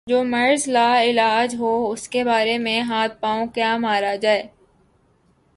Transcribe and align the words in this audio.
جو 0.07 0.23
مرض 0.23 0.67
لا 0.67 1.03
علاج 1.03 1.55
ہو 1.59 1.91
اس 1.91 2.07
کے 2.07 2.23
بارے 2.23 2.57
میں 2.57 2.79
ہاتھ 2.81 3.19
پاؤں 3.19 3.47
کیا 3.47 3.77
مارا 3.77 4.15
جائے۔ 4.15 4.43